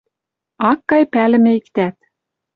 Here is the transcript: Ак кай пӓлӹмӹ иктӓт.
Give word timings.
Ак 0.69 0.79
кай 0.89 1.03
пӓлӹмӹ 1.13 1.51
иктӓт. 1.59 1.95